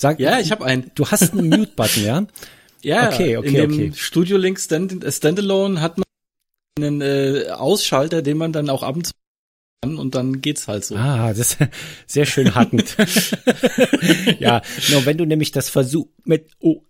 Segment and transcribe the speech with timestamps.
[0.00, 0.90] Sag, Ja, ich habe einen.
[0.94, 2.26] Du hast einen Mute-Button, ja?
[2.82, 3.92] Ja, Okay, okay, in dem okay.
[3.94, 6.04] Studio Link Stand Standalone hat man
[6.78, 9.12] einen äh, Ausschalter, den man dann auch ab und zu
[9.82, 10.96] kann und dann geht's halt so.
[10.96, 11.58] Ah, das ist
[12.06, 12.96] sehr schön hackend.
[14.38, 16.80] ja, nur wenn du nämlich das Versuch mit oh,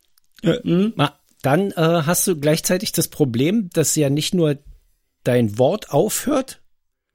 [0.45, 0.61] äh,
[0.95, 1.75] ma- dann äh,
[2.07, 4.59] hast du gleichzeitig das Problem, dass ja nicht nur
[5.25, 6.63] dein Wort aufhört,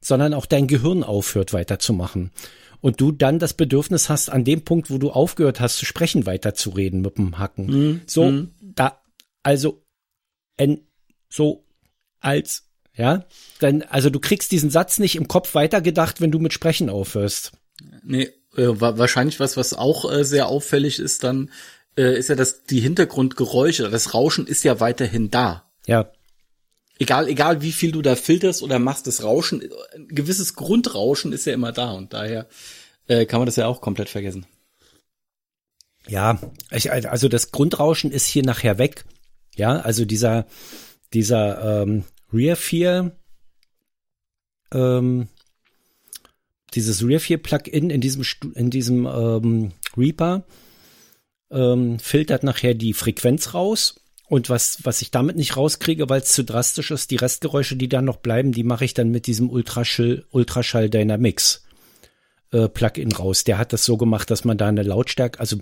[0.02, 2.32] sondern auch dein Gehirn aufhört weiterzumachen.
[2.86, 6.28] Und du dann das Bedürfnis hast, an dem Punkt, wo du aufgehört hast zu sprechen,
[6.28, 8.02] weiterzureden mit dem Hacken.
[8.06, 8.30] so,
[8.62, 9.02] da,
[9.42, 9.82] also,
[10.56, 10.86] en,
[11.28, 11.66] so,
[12.20, 13.26] als, ja,
[13.58, 17.54] dann, also du kriegst diesen Satz nicht im Kopf weitergedacht, wenn du mit Sprechen aufhörst.
[18.04, 21.50] Nee, äh, wa wahrscheinlich was, was auch äh, sehr auffällig ist, dann
[21.98, 25.72] äh, ist ja, dass die Hintergrundgeräusche, das Rauschen ist ja weiterhin da.
[25.88, 26.12] Ja,
[26.98, 29.62] Egal, egal wie viel du da filterst oder machst, das Rauschen,
[29.96, 32.48] ein gewisses Grundrauschen ist ja immer da und daher
[33.08, 34.46] äh, kann man das ja auch komplett vergessen.
[36.08, 36.40] Ja,
[36.72, 39.06] ich, also das Grundrauschen ist hier nachher weg.
[39.56, 40.46] Ja, also dieser,
[41.14, 43.16] dieser ähm, Rear 4,
[44.74, 45.28] ähm,
[46.74, 50.46] dieses Rear 4 Plugin in diesem, in diesem ähm, Reaper
[51.52, 53.96] ähm, filtert nachher die Frequenz raus.
[54.28, 57.90] Und was, was ich damit nicht rauskriege, weil es zu drastisch ist, die Restgeräusche, die
[57.90, 61.64] dann noch bleiben, die mache ich dann mit diesem Ultraschall, Ultraschall Dynamics
[62.52, 63.44] äh, Plugin raus.
[63.44, 65.58] Der hat das so gemacht, dass man da eine Lautstärke, also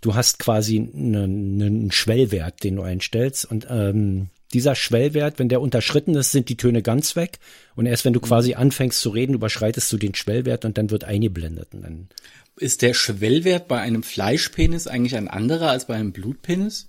[0.00, 5.60] du hast quasi einen, einen Schwellwert, den du einstellst und ähm, dieser Schwellwert, wenn der
[5.60, 7.38] unterschritten ist, sind die Töne ganz weg
[7.76, 11.04] und erst wenn du quasi anfängst zu reden, überschreitest du den Schwellwert und dann wird
[11.04, 12.08] eingeblendet und dann
[12.56, 16.88] Ist der Schwellwert bei einem Fleischpenis eigentlich ein anderer als bei einem Blutpenis?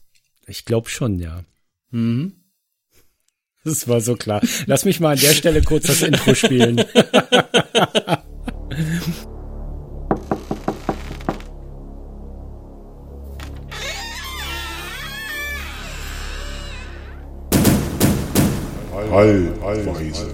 [0.49, 1.43] Ich glaube schon, ja.
[3.63, 4.41] Das war so klar.
[4.65, 6.83] Lass mich mal an der Stelle kurz das Intro spielen.
[19.11, 20.29] Allweise.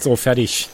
[0.02, 0.68] So, fertig.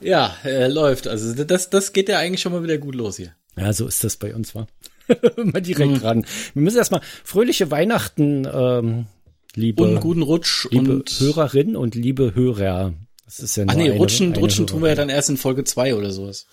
[0.00, 1.06] Ja, äh, läuft.
[1.06, 3.34] Also das, das geht ja eigentlich schon mal wieder gut los hier.
[3.56, 4.66] Ja, so ist das bei uns, wa?
[5.44, 6.24] mal direkt ran.
[6.54, 9.06] Wir müssen erstmal fröhliche Weihnachten, ähm,
[9.54, 12.94] liebe, Und guten Rutsch liebe und Hörerinnen und liebe Hörer.
[13.26, 15.08] Das ist ja nur Ach nee, eine, rutschen, eine rutschen tun wir ja Hörerin.
[15.08, 16.46] dann erst in Folge zwei oder sowas.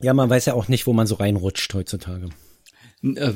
[0.00, 2.28] Ja, man weiß ja auch nicht, wo man so reinrutscht heutzutage.
[3.02, 3.32] Äh,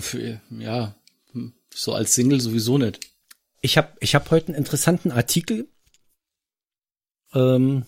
[0.59, 0.95] ja,
[1.33, 3.01] hm, so als Single sowieso nicht.
[3.61, 5.69] Ich habe ich hab heute einen interessanten Artikel
[7.35, 7.85] ähm,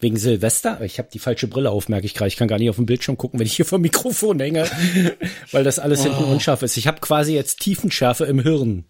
[0.00, 0.80] wegen Silvester.
[0.82, 2.28] Ich habe die falsche Brille auf, merke ich gerade.
[2.28, 4.68] Ich kann gar nicht auf dem Bildschirm gucken, wenn ich hier vom Mikrofon hänge,
[5.52, 6.76] weil das alles hinten unscharf ist.
[6.76, 8.84] Ich habe quasi jetzt Tiefenschärfe im Hirn.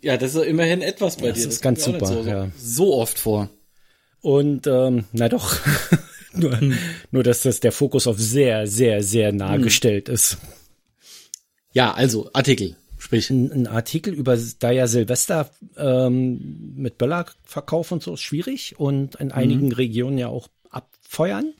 [0.00, 1.48] Ja, das ist immerhin etwas bei Das dir.
[1.48, 2.48] ist ganz kommt mir auch super, so, ja.
[2.58, 3.50] so oft vor.
[4.20, 5.58] Und ähm, na doch,
[6.32, 6.58] nur,
[7.12, 10.38] nur dass das der Fokus auf sehr, sehr, sehr nah gestellt ist.
[11.72, 12.76] Ja, also Artikel,
[13.12, 13.30] sprich.
[13.30, 19.16] Ein, ein Artikel über, da ja Silvester ähm, mit Böllerverkauf und so ist schwierig und
[19.16, 21.52] in einigen Regionen ja auch abfeuern.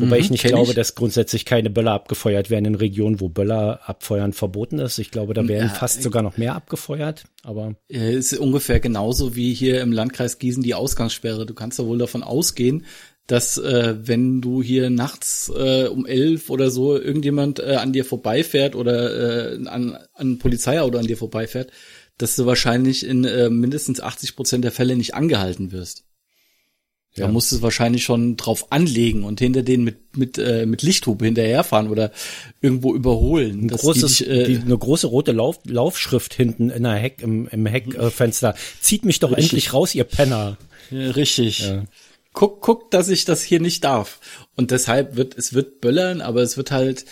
[0.00, 0.76] Wobei Mhm, ich nicht glaube, ich.
[0.76, 4.98] dass grundsätzlich keine Böller abgefeuert werden in Regionen, wo Böller abfeuern verboten ist.
[4.98, 7.24] Ich glaube, da werden Ja, fast sogar noch mehr abgefeuert.
[7.42, 11.46] Aber Äh, ist ungefähr genauso wie hier im Landkreis Gießen die Ausgangssperre.
[11.46, 12.84] Du kannst ja wohl davon ausgehen,
[13.28, 18.04] dass äh, wenn du hier nachts äh, um elf oder so irgendjemand äh, an dir
[18.04, 19.98] vorbeifährt oder äh, an, an
[20.32, 21.70] ein Polizeiauto an dir vorbeifährt,
[22.16, 26.02] dass du wahrscheinlich in äh, mindestens 80 Prozent der Fälle nicht angehalten wirst.
[27.16, 27.28] Da Ja.
[27.32, 31.24] musst du es wahrscheinlich schon drauf anlegen und hinter denen mit mit äh, mit Lichthupe
[31.24, 32.12] hinterherfahren oder
[32.60, 33.64] irgendwo überholen.
[33.64, 37.20] ein die großes, dich, äh, die, eine große rote Lauf, Laufschrift hinten in der Heck,
[37.22, 38.54] im, im Heckfenster.
[38.80, 39.44] Zieht mich doch Richtig.
[39.44, 40.56] endlich raus, ihr Penner.
[40.90, 41.60] Ja, richtig.
[41.60, 41.84] Ja.
[42.32, 44.20] Guck, guck, dass ich das hier nicht darf.
[44.54, 47.04] Und deshalb wird, es wird böllern, aber es wird halt,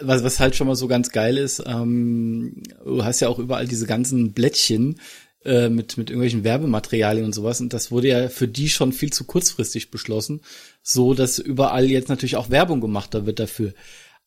[0.00, 3.66] was, was halt schon mal so ganz geil ist, ähm, du hast ja auch überall
[3.66, 5.00] diese ganzen Blättchen
[5.44, 7.60] äh, mit, mit irgendwelchen Werbematerialien und sowas.
[7.60, 10.42] Und das wurde ja für die schon viel zu kurzfristig beschlossen,
[10.82, 13.72] so dass überall jetzt natürlich auch Werbung gemacht wird dafür.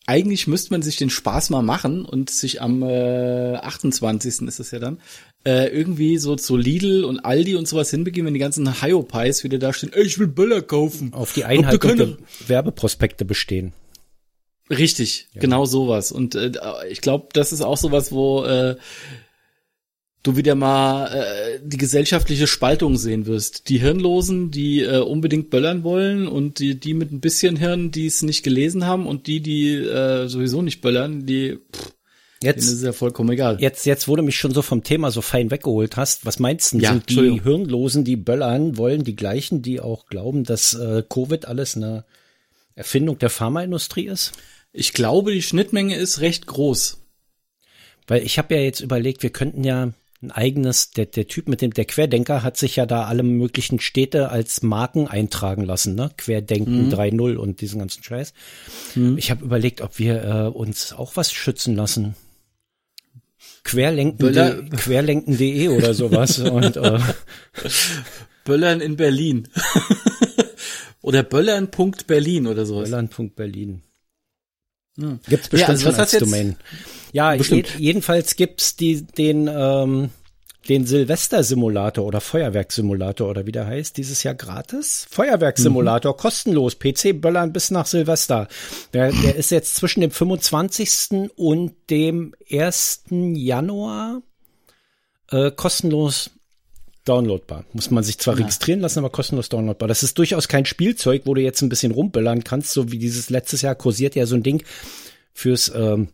[0.06, 4.48] Eigentlich müsste man sich den Spaß mal machen und sich am äh, 28.
[4.48, 5.00] ist das ja dann,
[5.46, 9.60] äh, irgendwie so zu Lidl und Aldi und sowas hinbegeben, wenn die ganzen Hyopies wieder
[9.60, 11.14] da stehen, ey, ich will Böller kaufen.
[11.14, 12.18] Auf die Einhaltung der
[12.48, 13.74] Werbeprospekte bestehen.
[14.70, 16.12] Richtig, genau sowas.
[16.12, 16.52] Und äh,
[16.90, 18.76] ich glaube, das ist auch sowas, wo äh,
[20.24, 23.70] du wieder mal äh, die gesellschaftliche Spaltung sehen wirst.
[23.70, 28.08] Die Hirnlosen, die äh, unbedingt böllern wollen und die, die mit ein bisschen Hirn, die
[28.08, 31.94] es nicht gelesen haben und die, die äh, sowieso nicht böllern, die pff,
[32.44, 33.58] Jetzt ist ja vollkommen egal.
[33.62, 36.26] Jetzt, jetzt wurde mich schon so vom Thema so fein weggeholt hast.
[36.26, 36.80] Was meinst du?
[36.80, 41.46] Ja, sind die Hirnlosen, die böllern wollen, die gleichen, die auch glauben, dass äh, Covid
[41.46, 42.04] alles eine
[42.76, 44.34] Erfindung der Pharmaindustrie ist?
[44.74, 46.98] Ich glaube, die Schnittmenge ist recht groß.
[48.08, 49.94] Weil ich habe ja jetzt überlegt, wir könnten ja
[50.24, 53.80] ein eigenes, der, der Typ mit dem, der Querdenker hat sich ja da alle möglichen
[53.80, 56.12] Städte als Marken eintragen lassen, ne?
[56.18, 56.94] Querdenken mhm.
[56.94, 58.34] 3.0 und diesen ganzen Scheiß.
[58.96, 59.18] Mhm.
[59.18, 62.16] Ich habe überlegt, ob wir äh, uns auch was schützen lassen.
[63.64, 66.40] Querlenken.de Querlenken oder sowas.
[66.40, 67.00] und, äh,
[68.46, 69.48] Böllern in Berlin.
[71.02, 72.90] oder Böllern.berlin oder sowas.
[72.90, 73.82] Böllern.berlin.
[74.98, 75.20] Hm.
[75.28, 76.56] Gibt's bestimmt ja, also was als Domain.
[77.14, 80.10] Ja, je, jedenfalls gibt's die, den, ähm,
[80.68, 85.06] den Silvester-Simulator oder Feuerwerksimulator oder wie der heißt, dieses Jahr gratis.
[85.12, 86.18] Feuerwerksimulator, mhm.
[86.18, 88.48] kostenlos, PC böllern bis nach Silvester.
[88.94, 91.30] Der, der ist jetzt zwischen dem 25.
[91.36, 93.04] und dem 1.
[93.12, 94.24] Januar
[95.30, 96.32] äh, kostenlos
[97.06, 97.66] downloadbar.
[97.74, 98.42] Muss man sich zwar ja.
[98.42, 99.88] registrieren lassen, aber kostenlos downloadbar.
[99.88, 103.30] Das ist durchaus kein Spielzeug, wo du jetzt ein bisschen rumböllern kannst, so wie dieses
[103.30, 104.64] letztes Jahr kursiert ja so ein Ding
[105.32, 106.08] fürs ähm,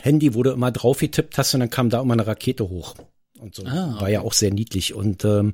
[0.00, 2.94] Handy, wo du immer drauf getippt hast und dann kam da immer eine Rakete hoch.
[3.38, 3.64] Und so.
[3.66, 4.00] Ah, okay.
[4.00, 4.94] War ja auch sehr niedlich.
[4.94, 5.52] Und ähm,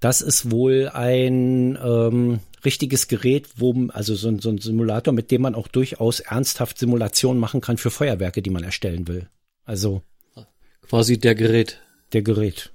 [0.00, 5.42] das ist wohl ein ähm, richtiges Gerät, wo, also so, so ein Simulator, mit dem
[5.42, 9.28] man auch durchaus ernsthaft Simulationen machen kann für Feuerwerke, die man erstellen will.
[9.64, 10.02] Also.
[10.88, 11.80] Quasi der Gerät.
[12.12, 12.70] Der Gerät.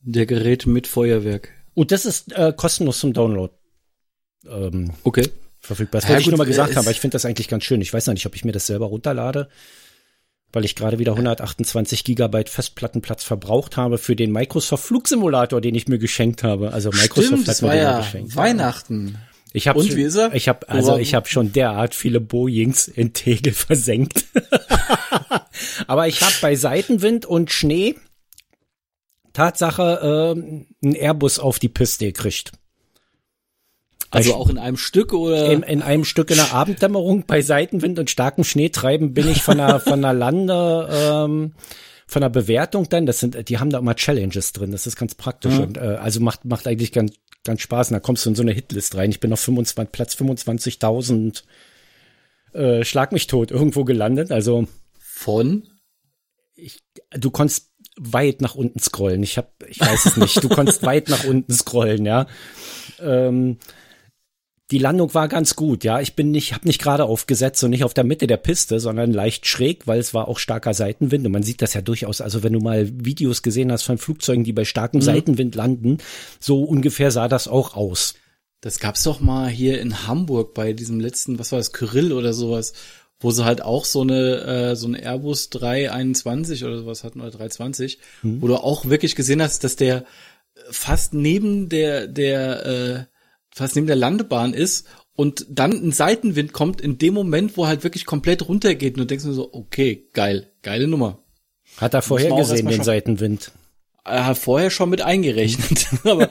[0.00, 1.50] Der Gerät mit Feuerwerk.
[1.74, 3.52] Und das ist äh, kostenlos zum Download.
[4.48, 5.28] Ähm, okay.
[5.60, 6.02] Verfügbar.
[6.02, 7.80] Das wollte ja, ich nur mal gesagt haben, weil ich finde das eigentlich ganz schön.
[7.80, 9.48] Ich weiß noch nicht, ob ich mir das selber runterlade
[10.54, 15.88] weil ich gerade wieder 128 Gigabyte Festplattenplatz verbraucht habe für den Microsoft Flugsimulator, den ich
[15.88, 16.72] mir geschenkt habe.
[16.72, 18.36] Also Microsoft Stimmt, hat mir den ja geschenkt.
[18.36, 19.18] Weihnachten.
[19.52, 20.34] Ich habe Und wie ist er?
[20.34, 24.24] Ich habe also ich habe schon derart viele Boeings in Tegel versenkt.
[25.86, 27.94] Aber ich habe bei Seitenwind und Schnee
[29.32, 32.52] Tatsache äh, einen Airbus auf die Piste gekriegt.
[34.14, 35.50] Also auch in einem Stück oder?
[35.50, 39.58] In, in einem Stück in der Abenddämmerung bei Seitenwind und starkem Schneetreiben bin ich von
[39.58, 41.54] der, von der Lande, ähm,
[42.06, 45.14] von der Bewertung dann, das sind, die haben da immer Challenges drin, das ist ganz
[45.14, 45.62] praktisch mhm.
[45.62, 47.12] und äh, also macht, macht eigentlich ganz,
[47.44, 49.10] ganz Spaß und da kommst du in so eine Hitlist rein.
[49.10, 51.42] Ich bin auf 25, Platz 25.000
[52.54, 54.66] äh, Schlag mich tot irgendwo gelandet, also.
[54.98, 55.68] Von?
[56.54, 59.22] Ich, du konntest weit nach unten scrollen.
[59.22, 60.42] Ich hab, ich weiß es nicht.
[60.42, 62.26] Du konntest weit nach unten scrollen, ja.
[63.00, 63.58] Ähm,
[64.70, 66.00] die Landung war ganz gut, ja.
[66.00, 69.12] Ich bin nicht, habe nicht gerade aufgesetzt und nicht auf der Mitte der Piste, sondern
[69.12, 72.20] leicht schräg, weil es war auch starker Seitenwind und man sieht das ja durchaus.
[72.22, 75.04] Also wenn du mal Videos gesehen hast von Flugzeugen, die bei starkem mhm.
[75.04, 75.98] Seitenwind landen,
[76.40, 78.14] so ungefähr sah das auch aus.
[78.62, 82.32] Das gab's doch mal hier in Hamburg bei diesem letzten, was war das, Kyrill oder
[82.32, 82.72] sowas,
[83.20, 87.30] wo sie halt auch so eine äh, so ein Airbus 321 oder sowas hatten oder
[87.30, 88.40] 320, mhm.
[88.40, 90.06] wo du auch wirklich gesehen hast, dass der
[90.70, 93.13] fast neben der der äh,
[93.54, 97.84] fast neben der Landebahn ist und dann ein Seitenwind kommt in dem Moment, wo halt
[97.84, 101.20] wirklich komplett runtergeht und du denkst nur so, okay, geil, geile Nummer.
[101.76, 103.52] Hat er vorher gesehen, den Seitenwind?
[104.04, 105.86] Er hat vorher schon mit eingerechnet.
[106.04, 106.28] Aber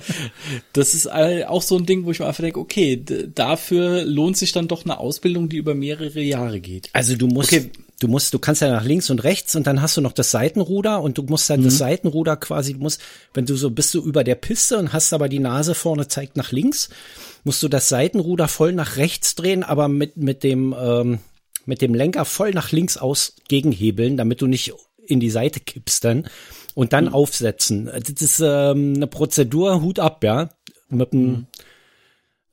[0.74, 3.04] das ist auch so ein Ding, wo ich mir einfach denke, okay,
[3.34, 6.90] dafür lohnt sich dann doch eine Ausbildung, die über mehrere Jahre geht.
[6.94, 7.72] Also du musst, okay.
[8.04, 10.32] Du musst, du kannst ja nach links und rechts und dann hast du noch das
[10.32, 11.66] Seitenruder und du musst dann mhm.
[11.66, 13.02] das Seitenruder quasi, du musst,
[13.34, 16.36] wenn du so bist du über der Piste und hast aber die Nase vorne zeigt
[16.36, 16.90] nach links,
[17.46, 21.20] musst du das Seitenruder voll nach rechts drehen, aber mit, mit dem, ähm,
[21.66, 24.74] mit dem Lenker voll nach links aus gegenhebeln, damit du nicht
[25.06, 26.28] in die Seite kippst dann
[26.76, 27.14] und dann mhm.
[27.14, 27.86] aufsetzen.
[27.86, 30.50] Das ist ähm, eine Prozedur, Hut ab, ja.
[30.90, 31.48] Mit dem mhm.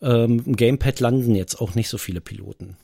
[0.01, 2.77] ähm, Gamepad landen jetzt auch nicht so viele Piloten.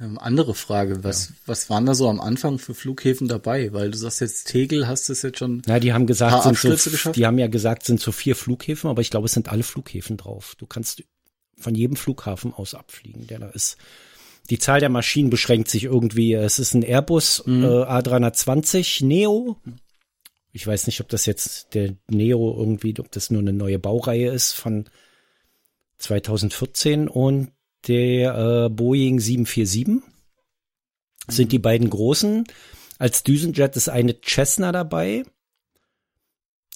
[0.00, 1.34] Ähm, andere Frage, was, ja.
[1.46, 3.72] was waren da so am Anfang für Flughäfen dabei?
[3.72, 5.62] Weil du sagst jetzt Tegel, hast du es jetzt schon.
[5.66, 7.16] Ja, die haben gesagt, sind so, geschafft?
[7.16, 10.16] die haben ja gesagt, sind so vier Flughäfen, aber ich glaube, es sind alle Flughäfen
[10.16, 10.54] drauf.
[10.56, 11.02] Du kannst
[11.58, 13.76] von jedem Flughafen aus abfliegen, der da ist.
[14.48, 16.32] Die Zahl der Maschinen beschränkt sich irgendwie.
[16.32, 17.64] Es ist ein Airbus mhm.
[17.64, 19.58] äh, A320 Neo.
[20.52, 24.30] Ich weiß nicht, ob das jetzt der Neo irgendwie, ob das nur eine neue Baureihe
[24.30, 24.88] ist von
[25.98, 27.52] 2014 und
[27.86, 30.02] der äh, Boeing 747
[31.28, 31.50] sind mhm.
[31.50, 32.44] die beiden großen.
[32.98, 35.24] Als Düsenjet ist eine Cessna dabei,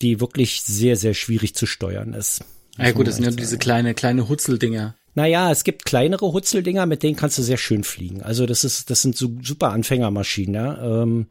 [0.00, 2.44] die wirklich sehr, sehr schwierig zu steuern ist.
[2.78, 4.96] Ja gut, das sind ja diese kleine, kleine Hutzeldinger.
[5.14, 8.23] Naja, es gibt kleinere Hutzeldinger, mit denen kannst du sehr schön fliegen.
[8.23, 11.02] Also das ist, das sind so super Anfängermaschinen, ja.
[11.02, 11.26] Ähm,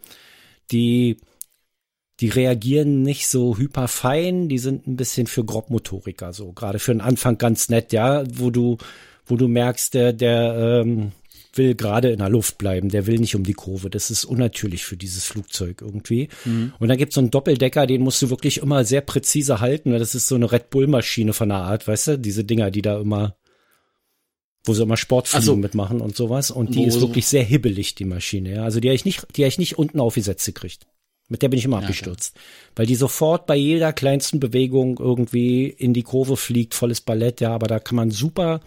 [0.71, 1.17] die
[2.19, 7.01] die reagieren nicht so hyperfein, die sind ein bisschen für Grobmotoriker so, gerade für den
[7.01, 8.77] Anfang ganz nett, ja, wo du,
[9.25, 11.11] wo du merkst, der, der, ähm,
[11.57, 13.89] will gerade in der Luft bleiben, der will nicht um die Kurve.
[13.89, 16.29] Das ist unnatürlich für dieses Flugzeug irgendwie.
[16.45, 16.73] Mhm.
[16.79, 19.99] Und dann gibt's so einen Doppeldecker, den musst du wirklich immer sehr präzise halten, weil
[19.99, 22.19] das ist so eine Red Bull-Maschine von der Art, weißt du?
[22.19, 23.35] Diese Dinger, die da immer,
[24.65, 25.55] wo sie immer Sportfliegen so.
[25.55, 26.49] mitmachen und sowas.
[26.51, 28.55] Und die wo ist wirklich sehr hibbelig, die Maschine.
[28.55, 28.63] Ja?
[28.63, 30.87] Also die habe ich nicht, die habe ich nicht unten aufgesetzt gekriegt.
[31.29, 32.33] Mit der bin ich immer ja, abgestürzt.
[32.33, 32.45] Klar.
[32.75, 37.53] Weil die sofort bei jeder kleinsten Bewegung irgendwie in die Kurve fliegt, volles Ballett, ja,
[37.53, 38.59] aber da kann man super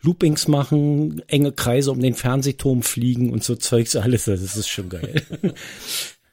[0.00, 4.26] Loopings machen, enge Kreise um den Fernsehturm fliegen und so Zeugs alles.
[4.26, 5.22] Das ist schon geil.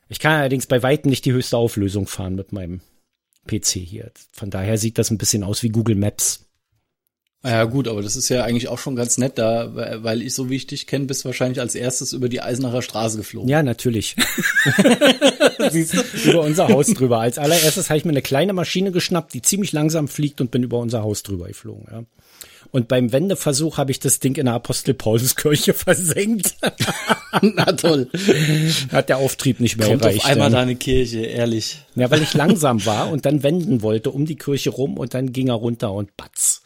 [0.10, 2.82] ich kann allerdings bei weitem nicht die höchste Auflösung fahren mit meinem
[3.48, 4.12] PC hier.
[4.32, 6.46] Von daher sieht das ein bisschen aus wie Google Maps.
[7.44, 10.50] Ja gut, aber das ist ja eigentlich auch schon ganz nett da, weil ich so
[10.50, 13.48] wie ich dich kenne, bist wahrscheinlich als erstes über die Eisenacher Straße geflogen.
[13.48, 14.16] Ja, natürlich.
[15.70, 16.02] Siehst du?
[16.28, 17.20] Über unser Haus drüber.
[17.20, 20.64] Als allererstes habe ich mir eine kleine Maschine geschnappt, die ziemlich langsam fliegt und bin
[20.64, 21.86] über unser Haus drüber geflogen.
[21.92, 22.04] Ja.
[22.76, 26.56] Und beim Wendeversuch habe ich das Ding in der Apostel Pauluskirche versenkt.
[27.42, 28.10] Na toll.
[28.92, 30.26] Hat der Auftrieb nicht mehr Kommt erreicht.
[30.26, 31.78] Auf einmal da eine Kirche, ehrlich.
[31.96, 35.32] Ja, weil ich langsam war und dann wenden wollte um die Kirche rum und dann
[35.32, 36.64] ging er runter und batz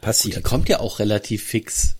[0.00, 0.36] passiert.
[0.36, 1.96] Die kommt ja auch relativ fix.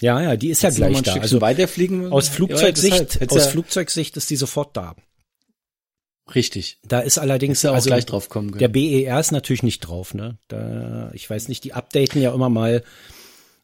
[0.00, 1.14] Ja, ja, die ist ja gleich da.
[1.14, 2.12] Also weiterfliegen.
[2.12, 4.94] Aus Flugzeugsicht, ja, aus Flugzeugsicht ist die sofort da.
[6.34, 6.78] Richtig.
[6.86, 8.56] Da ist allerdings auch also gleich drauf kommen.
[8.58, 10.38] Der BER ist natürlich nicht drauf, ne?
[10.48, 12.82] Da, ich weiß nicht, die updaten ja immer mal.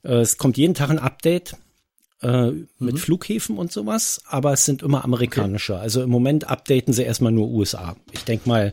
[0.04, 1.56] Äh, es kommt jeden Tag ein Update
[2.22, 2.96] äh, mit mhm.
[2.96, 5.74] Flughäfen und sowas, aber es sind immer amerikanische.
[5.74, 5.82] Okay.
[5.82, 7.96] Also im Moment updaten sie erstmal nur USA.
[8.12, 8.72] Ich denk mal,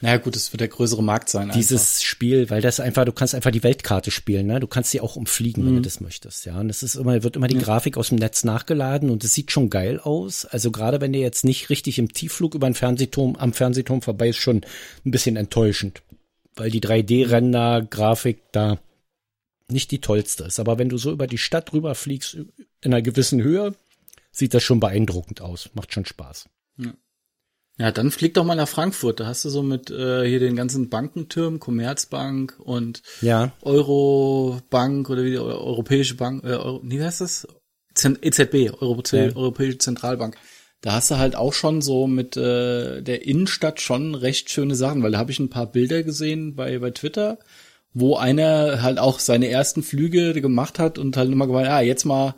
[0.00, 1.50] naja, gut, es wird der größere Markt sein.
[1.52, 2.06] Dieses einfach.
[2.06, 4.60] Spiel, weil das einfach, du kannst einfach die Weltkarte spielen, ne?
[4.60, 5.68] Du kannst sie auch umfliegen, mhm.
[5.68, 6.58] wenn du das möchtest, ja.
[6.60, 7.62] Und es ist immer, wird immer die ja.
[7.62, 10.44] Grafik aus dem Netz nachgeladen und es sieht schon geil aus.
[10.44, 14.28] Also gerade wenn der jetzt nicht richtig im Tiefflug über den Fernsehturm, am Fernsehturm vorbei
[14.28, 14.62] ist, schon
[15.04, 16.02] ein bisschen enttäuschend.
[16.54, 18.78] Weil die 3D-Render-Grafik da
[19.70, 20.60] nicht die tollste ist.
[20.60, 22.48] Aber wenn du so über die Stadt rüberfliegst, in
[22.82, 23.74] einer gewissen Höhe,
[24.30, 25.70] sieht das schon beeindruckend aus.
[25.74, 26.48] Macht schon Spaß.
[26.78, 26.92] Ja.
[27.78, 29.20] Ja, dann flieg doch mal nach Frankfurt.
[29.20, 33.52] Da hast du so mit äh, hier den ganzen Bankentürmen, Commerzbank und ja.
[33.62, 37.46] Eurobank oder wie die Europäische Bank, äh, Euro, wie heißt das?
[37.94, 39.34] EZB, Euro ja.
[39.34, 40.36] Europäische Zentralbank.
[40.80, 45.02] Da hast du halt auch schon so mit äh, der Innenstadt schon recht schöne Sachen,
[45.02, 47.38] weil da habe ich ein paar Bilder gesehen bei, bei Twitter,
[47.94, 52.04] wo einer halt auch seine ersten Flüge gemacht hat und halt immer gemeint, ah, jetzt
[52.04, 52.34] mal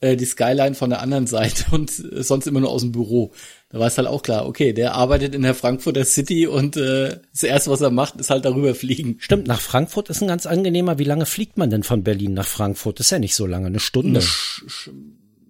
[0.00, 3.32] äh, die Skyline von der anderen Seite und sonst immer nur aus dem Büro.
[3.74, 7.18] Da war es halt auch klar, okay, der arbeitet in der Frankfurter City und äh,
[7.32, 9.16] das erste, was er macht, ist halt darüber fliegen.
[9.18, 11.00] Stimmt, nach Frankfurt ist ein ganz angenehmer.
[11.00, 13.00] Wie lange fliegt man denn von Berlin nach Frankfurt?
[13.00, 14.20] Das ist ja nicht so lange, eine Stunde.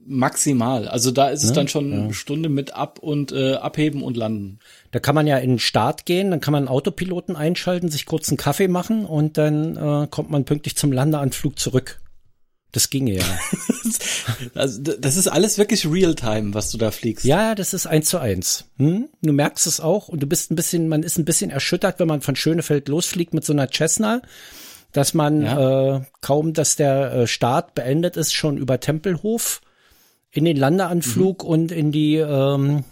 [0.07, 0.89] maximal.
[0.89, 1.55] Also da ist es ne?
[1.55, 2.03] dann schon ja.
[2.05, 4.59] eine Stunde mit ab und äh, abheben und landen.
[4.91, 8.07] Da kann man ja in den Start gehen, dann kann man einen Autopiloten einschalten, sich
[8.07, 12.01] kurz einen Kaffee machen und dann äh, kommt man pünktlich zum Landeanflug zurück.
[12.75, 13.39] Das ginge ja.
[14.57, 17.25] also, das ist alles wirklich Realtime, was du da fliegst.
[17.25, 18.65] Ja, das ist eins zu eins.
[18.79, 19.09] Hm?
[19.23, 22.09] Du merkst es auch und du bist ein bisschen, man ist ein bisschen erschüttert, wenn
[22.09, 24.23] man von Schönefeld losfliegt mit so einer Cessna,
[24.91, 25.99] dass man ja.
[25.99, 29.61] äh, kaum, dass der äh, Start beendet ist, schon über Tempelhof
[30.33, 31.49] in den Landeanflug mhm.
[31.49, 32.83] und in die ähm,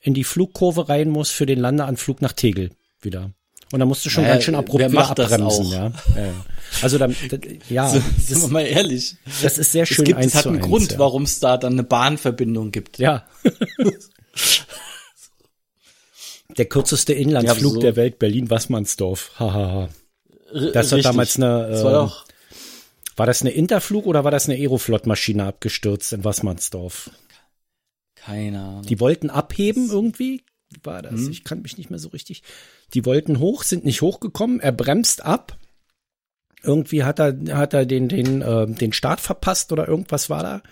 [0.00, 3.30] in die Flugkurve rein muss für den Landeanflug nach Tegel wieder.
[3.72, 5.92] Und da musst du schon naja, ganz schön abrupt wieder abbremsen, ja.
[6.80, 7.14] Also dann,
[7.68, 9.16] ja, so, sind wir mal ehrlich.
[9.42, 10.04] Das ist sehr schön.
[10.04, 10.98] Es, gibt, es hat einen 1, Grund, ja.
[10.98, 12.98] warum es da dann eine Bahnverbindung gibt.
[12.98, 13.26] Ja.
[16.56, 17.80] der kürzeste Inlandsflug ja, so.
[17.80, 19.32] der Welt, Berlin-Wassmannsdorf.
[19.38, 19.90] Hahaha.
[20.72, 21.68] Das war damals eine.
[21.68, 22.24] Das war, doch
[23.18, 27.10] war das eine Interflug oder war das eine Aeroflot-Maschine abgestürzt in Wassmannsdorf?
[28.14, 28.82] Keine Ahnung.
[28.82, 30.44] Die wollten abheben irgendwie,
[30.82, 31.20] war das?
[31.20, 31.30] Hm.
[31.30, 32.42] Ich kann mich nicht mehr so richtig.
[32.94, 34.60] Die wollten hoch, sind nicht hochgekommen.
[34.60, 35.56] Er bremst ab.
[36.62, 40.62] Irgendwie hat er, hat er den, den, äh, den Start verpasst oder irgendwas war da.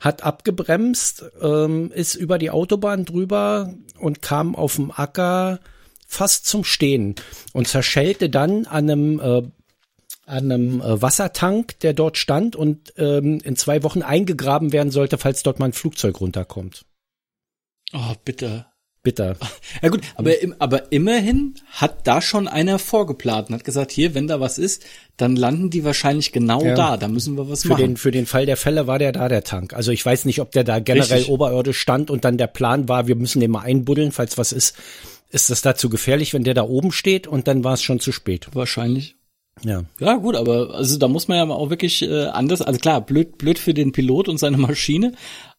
[0.00, 5.60] Hat abgebremst, ähm, ist über die Autobahn drüber und kam auf dem Acker
[6.06, 7.14] fast zum Stehen
[7.52, 9.42] und zerschellte dann an einem äh,
[10.26, 15.18] an einem äh, Wassertank, der dort stand und ähm, in zwei Wochen eingegraben werden sollte,
[15.18, 16.84] falls dort mal ein Flugzeug runterkommt.
[17.92, 18.66] Oh, bitte
[19.06, 19.36] bitter.
[19.82, 24.26] Ja gut, aber, aber immerhin hat da schon einer vorgeplant und hat gesagt, hier, wenn
[24.26, 24.84] da was ist,
[25.16, 26.74] dann landen die wahrscheinlich genau ja.
[26.74, 27.80] da, da müssen wir was für machen.
[27.82, 29.74] Den, für den Fall der Fälle war der da, der Tank.
[29.74, 31.30] Also ich weiß nicht, ob der da generell Richtig.
[31.30, 34.76] oberirdisch stand und dann der Plan war, wir müssen den mal einbuddeln, falls was ist.
[35.30, 38.12] Ist das dazu gefährlich, wenn der da oben steht und dann war es schon zu
[38.12, 38.48] spät?
[38.54, 39.16] Wahrscheinlich.
[39.62, 39.84] Ja.
[40.00, 43.38] Ja, gut, aber also da muss man ja auch wirklich äh, anders, also klar, blöd,
[43.38, 45.12] blöd für den Pilot und seine Maschine,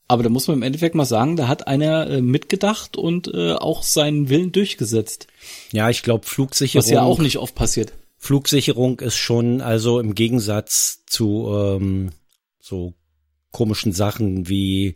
[0.07, 3.53] aber da muss man im Endeffekt mal sagen, da hat einer äh, mitgedacht und äh,
[3.53, 5.27] auch seinen Willen durchgesetzt.
[5.71, 6.85] Ja, ich glaube, Flugsicherung.
[6.85, 7.93] Was ja auch nicht oft passiert.
[8.17, 12.11] Flugsicherung ist schon, also im Gegensatz zu ähm,
[12.59, 12.93] so
[13.51, 14.95] komischen Sachen wie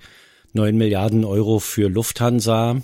[0.54, 2.82] neun Milliarden Euro für Lufthansa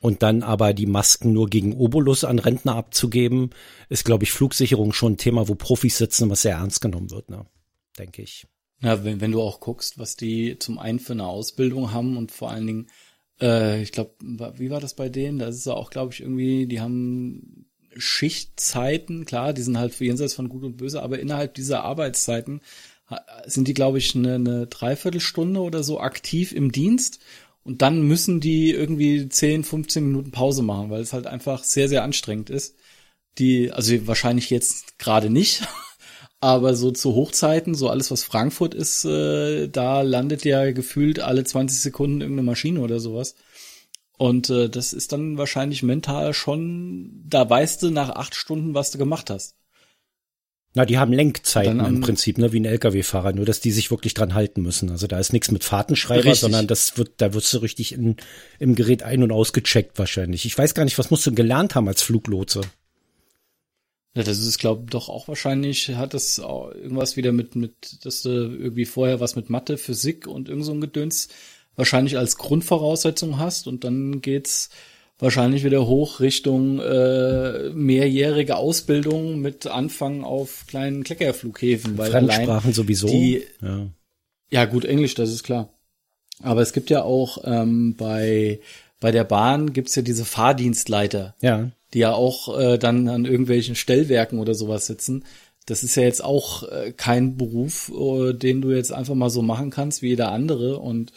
[0.00, 3.50] und dann aber die Masken nur gegen Obolus an Rentner abzugeben,
[3.88, 7.28] ist, glaube ich, Flugsicherung schon ein Thema, wo Profis sitzen, was sehr ernst genommen wird,
[7.30, 7.46] ne?
[7.98, 8.46] denke ich.
[8.82, 12.32] Ja, wenn, wenn du auch guckst, was die zum einen für eine Ausbildung haben und
[12.32, 12.90] vor allen Dingen,
[13.40, 14.14] äh, ich glaube,
[14.56, 15.38] wie war das bei denen?
[15.38, 20.04] Da ist es auch, glaube ich, irgendwie, die haben Schichtzeiten, klar, die sind halt für
[20.04, 22.62] jenseits von Gut und Böse, aber innerhalb dieser Arbeitszeiten
[23.46, 27.20] sind die, glaube ich, eine, eine Dreiviertelstunde oder so aktiv im Dienst
[27.64, 31.88] und dann müssen die irgendwie 10, 15 Minuten Pause machen, weil es halt einfach sehr,
[31.88, 32.76] sehr anstrengend ist.
[33.38, 35.62] Die, also wahrscheinlich jetzt gerade nicht,
[36.40, 41.44] aber so zu Hochzeiten, so alles, was Frankfurt ist, äh, da landet ja gefühlt alle
[41.44, 43.34] 20 Sekunden irgendeine Maschine oder sowas.
[44.16, 48.90] Und äh, das ist dann wahrscheinlich mental schon, da weißt du nach acht Stunden, was
[48.90, 49.54] du gemacht hast.
[50.72, 54.14] Na, die haben Lenkzeiten im Prinzip, ne, wie ein LKW-Fahrer, nur dass die sich wirklich
[54.14, 54.88] dran halten müssen.
[54.90, 56.40] Also da ist nichts mit Fahrtenschreiber, richtig.
[56.40, 58.16] sondern das wird, da wirst du richtig in,
[58.60, 60.44] im Gerät ein- und ausgecheckt wahrscheinlich.
[60.44, 62.60] Ich weiß gar nicht, was musst du gelernt haben als Fluglotse?
[64.14, 68.22] Ja, das ist, glaube doch auch wahrscheinlich, hat das auch irgendwas wieder mit, mit, dass
[68.22, 71.28] du irgendwie vorher was mit Mathe, Physik und irgend so ein Gedöns
[71.76, 74.70] wahrscheinlich als Grundvoraussetzung hast und dann geht's
[75.20, 81.96] wahrscheinlich wieder hoch Richtung äh, mehrjährige Ausbildung mit Anfang auf kleinen Kleckerflughäfen.
[81.96, 83.06] Weil Fremdsprachen sowieso.
[83.06, 83.86] Die, ja.
[84.50, 85.72] ja gut, Englisch, das ist klar.
[86.42, 88.60] Aber es gibt ja auch ähm, bei
[88.98, 91.70] bei der Bahn gibt's ja diese Fahrdienstleiter, ja.
[91.94, 95.24] Die ja auch äh, dann an irgendwelchen Stellwerken oder sowas sitzen.
[95.66, 99.42] Das ist ja jetzt auch äh, kein Beruf, äh, den du jetzt einfach mal so
[99.42, 101.12] machen kannst wie jeder andere und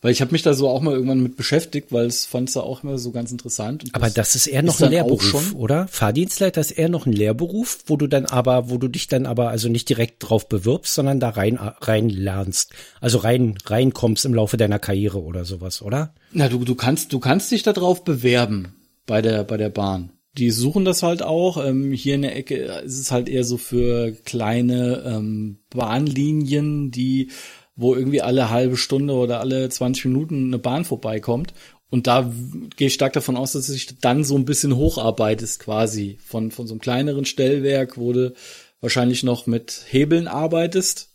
[0.00, 2.54] weil ich habe mich da so auch mal irgendwann mit beschäftigt, weil es fand es
[2.54, 3.84] ja auch immer so ganz interessant.
[3.92, 5.88] aber das, das ist eher noch ist ein Lehrberuf, oder?
[5.88, 9.48] Fahrdienstleiter ist eher noch ein Lehrberuf, wo du dann aber, wo du dich dann aber
[9.48, 14.56] also nicht direkt drauf bewirbst, sondern da rein rein lernst, also rein reinkommst im Laufe
[14.56, 16.14] deiner Karriere oder sowas, oder?
[16.30, 20.10] Na, du du kannst du kannst dich da drauf bewerben bei der bei der Bahn.
[20.38, 21.62] Die suchen das halt auch.
[21.64, 27.30] Ähm, hier in der Ecke ist es halt eher so für kleine ähm, Bahnlinien, die
[27.74, 31.54] wo irgendwie alle halbe Stunde oder alle 20 Minuten eine Bahn vorbeikommt.
[31.90, 32.30] Und da
[32.76, 36.50] gehe ich stark davon aus, dass du dich dann so ein bisschen hocharbeitest quasi von,
[36.50, 38.34] von so einem kleineren Stellwerk, wo du
[38.80, 41.10] wahrscheinlich noch mit Hebeln arbeitest.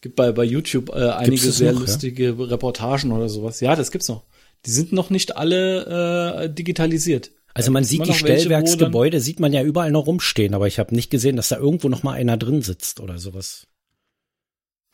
[0.00, 2.44] Gibt bei, bei YouTube äh, einige sehr noch, lustige ja?
[2.44, 3.60] Reportagen oder sowas.
[3.60, 4.22] Ja, das gibt's noch.
[4.66, 7.32] Die sind noch nicht alle äh, digitalisiert.
[7.54, 11.10] Also man sieht die Stellwerksgebäude, sieht man ja überall noch rumstehen, aber ich habe nicht
[11.10, 13.68] gesehen, dass da irgendwo noch mal einer drin sitzt oder sowas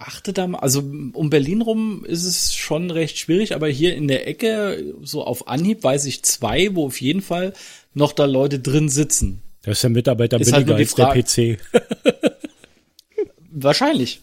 [0.00, 0.80] achte da mal, also
[1.12, 5.46] um Berlin rum ist es schon recht schwierig, aber hier in der Ecke, so auf
[5.48, 7.52] Anhieb, weiß ich zwei, wo auf jeden Fall
[7.92, 9.42] noch da Leute drin sitzen.
[9.62, 11.60] Da ist der Mitarbeiter ist billiger halt als der PC.
[13.50, 14.20] Wahrscheinlich.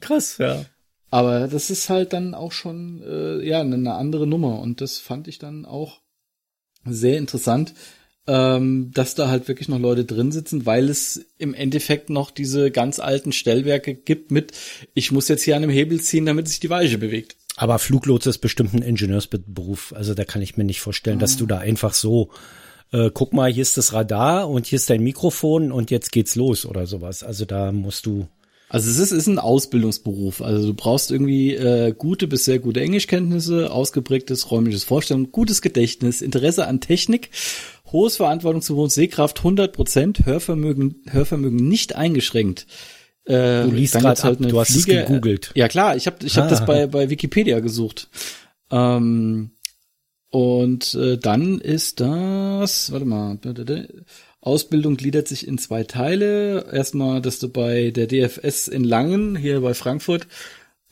[0.00, 0.64] Krass, ja.
[1.10, 5.28] Aber das ist halt dann auch schon äh, ja eine andere Nummer und das fand
[5.28, 6.00] ich dann auch
[6.84, 7.74] sehr interessant
[8.26, 12.70] ähm, dass da halt wirklich noch Leute drin sitzen, weil es im Endeffekt noch diese
[12.70, 14.52] ganz alten Stellwerke gibt mit,
[14.94, 17.36] ich muss jetzt hier an einem Hebel ziehen, damit sich die Weiche bewegt.
[17.56, 19.92] Aber Fluglotse ist bestimmt ein Ingenieursberuf.
[19.94, 22.30] Also da kann ich mir nicht vorstellen, dass du da einfach so,
[22.92, 26.36] äh, guck mal, hier ist das Radar und hier ist dein Mikrofon und jetzt geht's
[26.36, 27.24] los oder sowas.
[27.24, 28.28] Also da musst du.
[28.72, 30.40] Also es ist, ist ein Ausbildungsberuf.
[30.40, 36.22] Also du brauchst irgendwie äh, gute bis sehr gute Englischkenntnisse, ausgeprägtes räumliches Vorstellung, gutes Gedächtnis,
[36.22, 37.28] Interesse an Technik
[37.92, 42.66] hohes Verantwortungsbewusstsein, Sehkraft 100 Prozent, Hörvermögen, Hörvermögen nicht eingeschränkt.
[43.26, 45.52] Äh, du liest gerade halt du hast Fliege, es gegoogelt.
[45.54, 48.08] Ja klar, ich habe ich hab das bei, bei Wikipedia gesucht.
[48.70, 49.50] Ähm,
[50.30, 53.36] und äh, dann ist das, warte mal,
[54.42, 56.66] Ausbildung gliedert sich in zwei Teile.
[56.72, 60.26] Erstmal, dass du bei der DFS in Langen, hier bei Frankfurt,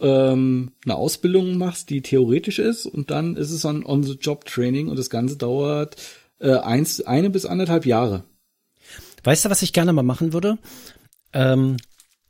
[0.00, 2.86] ähm, eine Ausbildung machst, die theoretisch ist.
[2.86, 5.96] Und dann ist es ein On-the-Job-Training und das Ganze dauert
[6.38, 8.22] äh, eins, eine bis anderthalb Jahre.
[9.24, 10.56] Weißt du, was ich gerne mal machen würde?
[11.32, 11.76] Ähm,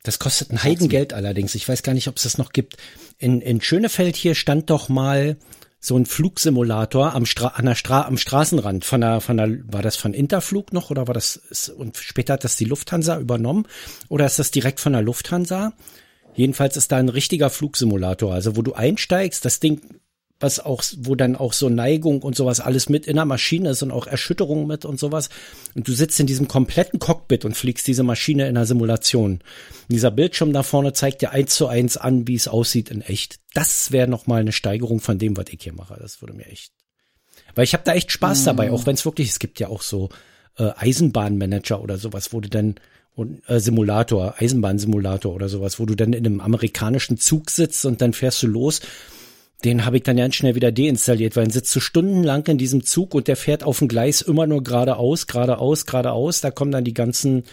[0.02, 1.54] das kostet ein Heidengeld allerdings.
[1.54, 2.78] Ich weiß gar nicht, ob es das noch gibt.
[3.18, 5.36] In, in Schönefeld hier stand doch mal
[5.80, 9.80] so ein Flugsimulator am, Stra an der Stra am Straßenrand von der, von der, war
[9.80, 13.66] das von Interflug noch oder war das, und später hat das die Lufthansa übernommen
[14.08, 15.72] oder ist das direkt von der Lufthansa?
[16.34, 19.80] Jedenfalls ist da ein richtiger Flugsimulator, also wo du einsteigst, das Ding
[20.40, 23.82] was auch, wo dann auch so Neigung und sowas alles mit in der Maschine ist
[23.82, 25.28] und auch Erschütterung mit und sowas.
[25.74, 29.32] Und du sitzt in diesem kompletten Cockpit und fliegst diese Maschine in der Simulation.
[29.32, 29.42] Und
[29.88, 33.38] dieser Bildschirm da vorne zeigt dir eins zu eins an, wie es aussieht in echt.
[33.52, 35.98] Das wäre nochmal eine Steigerung von dem, was ich hier mache.
[36.00, 36.72] Das würde mir echt.
[37.54, 39.82] Weil ich habe da echt Spaß dabei, auch wenn es wirklich, es gibt ja auch
[39.82, 40.08] so
[40.56, 42.76] äh, Eisenbahnmanager oder sowas, wo du dann
[43.14, 48.00] und äh, Simulator, Eisenbahnsimulator oder sowas, wo du dann in einem amerikanischen Zug sitzt und
[48.00, 48.80] dann fährst du los.
[49.64, 52.84] Den habe ich dann ganz schnell wieder deinstalliert, weil dann sitzt du stundenlang in diesem
[52.84, 56.40] Zug und der fährt auf dem Gleis immer nur geradeaus, geradeaus, geradeaus.
[56.40, 57.44] Da kommen dann die ganzen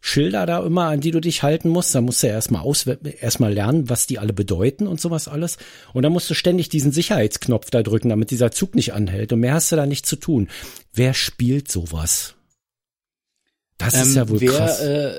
[0.00, 1.94] Schilder da immer, an die du dich halten musst.
[1.94, 5.58] Da musst du ja erstmal aus, erstmal lernen, was die alle bedeuten und sowas alles.
[5.92, 9.32] Und dann musst du ständig diesen Sicherheitsknopf da drücken, damit dieser Zug nicht anhält.
[9.32, 10.48] Und mehr hast du da nicht zu tun.
[10.92, 12.34] Wer spielt sowas?
[13.78, 14.80] Das ähm, ist ja wohl wer, krass.
[14.80, 15.12] Äh,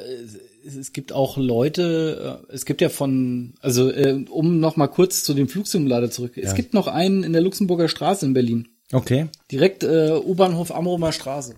[0.66, 5.24] es gibt auch Leute, äh, es gibt ja von, also äh, um noch mal kurz
[5.24, 6.38] zu dem Flugsimulator zurück.
[6.38, 6.44] Ja.
[6.44, 8.70] Es gibt noch einen in der Luxemburger Straße in Berlin.
[8.92, 9.28] Okay.
[9.52, 11.56] Direkt äh, U-Bahnhof Amrumer Straße.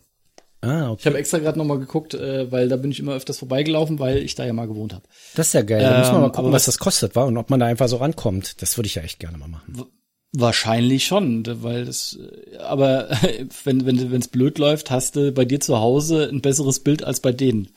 [0.62, 1.00] Ah, okay.
[1.02, 4.00] Ich habe extra gerade noch mal geguckt, äh, weil da bin ich immer öfters vorbeigelaufen,
[4.00, 5.04] weil ich da ja mal gewohnt habe.
[5.36, 5.82] Das ist ja geil.
[5.82, 7.88] Da ähm, muss man mal gucken, was das kostet, war und ob man da einfach
[7.88, 8.62] so rankommt.
[8.62, 9.86] Das würde ich ja echt gerne mal machen.
[10.32, 12.18] Wahrscheinlich schon, weil das,
[12.60, 13.10] aber
[13.64, 17.04] wenn wenn wenn es blöd läuft, hast du bei dir zu Hause ein besseres Bild
[17.04, 17.70] als bei denen,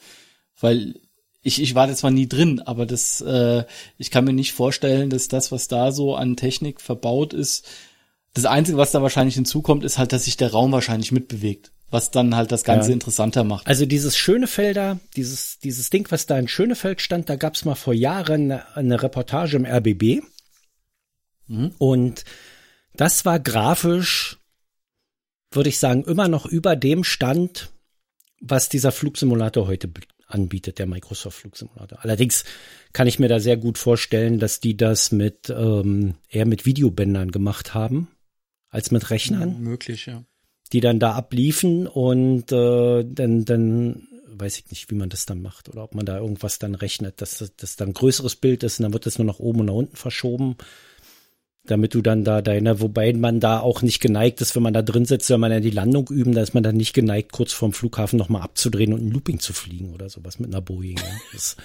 [0.60, 0.94] weil
[1.42, 3.64] ich ich war da zwar nie drin, aber das äh,
[3.96, 7.66] ich kann mir nicht vorstellen, dass das, was da so an Technik verbaut ist,
[8.34, 12.10] das einzige, was da wahrscheinlich hinzukommt, ist halt, dass sich der Raum wahrscheinlich mitbewegt was
[12.10, 12.94] dann halt das Ganze ja.
[12.94, 13.66] interessanter macht.
[13.66, 17.94] Also dieses Schönefelder, dieses, dieses Ding, was da in Schönefeld stand, da gab's mal vor
[17.94, 20.22] Jahren eine, eine Reportage im RBB.
[21.46, 21.72] Mhm.
[21.78, 22.24] Und
[22.94, 24.38] das war grafisch,
[25.50, 27.70] würde ich sagen, immer noch über dem Stand,
[28.40, 29.88] was dieser Flugsimulator heute
[30.28, 31.98] anbietet, der Microsoft Flugsimulator.
[32.02, 32.44] Allerdings
[32.92, 37.32] kann ich mir da sehr gut vorstellen, dass die das mit ähm, eher mit Videobändern
[37.32, 38.08] gemacht haben
[38.68, 39.60] als mit Rechnern.
[39.60, 40.24] Möglich, ja
[40.72, 45.42] die dann da abliefen und äh, dann, dann weiß ich nicht, wie man das dann
[45.42, 48.78] macht oder ob man da irgendwas dann rechnet, dass das dann ein größeres Bild ist
[48.78, 50.56] und dann wird das nur nach oben und nach unten verschoben,
[51.70, 54.82] damit du dann da deine, wobei man da auch nicht geneigt ist, wenn man da
[54.82, 57.52] drin sitzt, wenn man ja die Landung üben, da ist man dann nicht geneigt, kurz
[57.52, 60.98] vorm Flughafen nochmal abzudrehen und ein Looping zu fliegen oder sowas mit einer Boeing.
[60.98, 61.04] Ja.
[61.32, 61.56] Das,